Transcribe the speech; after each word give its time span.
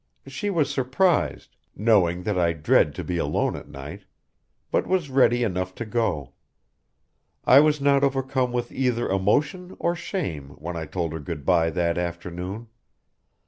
She 0.25 0.49
was 0.49 0.73
surprised 0.73 1.55
knowing 1.75 2.23
that 2.23 2.35
I 2.35 2.53
dread 2.53 2.95
to 2.95 3.03
be 3.03 3.19
alone 3.19 3.55
at 3.55 3.69
night 3.69 4.05
but 4.71 4.87
was 4.87 5.11
ready 5.11 5.43
enough 5.43 5.75
to 5.75 5.85
go. 5.85 6.33
I 7.45 7.59
was 7.59 7.79
not 7.79 8.03
overcome 8.03 8.51
with 8.51 8.71
either 8.71 9.07
emotion 9.07 9.77
or 9.77 9.95
shame 9.95 10.55
when 10.57 10.75
I 10.75 10.87
told 10.87 11.13
her 11.13 11.19
good 11.19 11.45
bye 11.45 11.69
that 11.69 11.99
afternoon. 11.99 12.69